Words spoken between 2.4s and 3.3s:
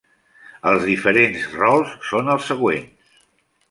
següents: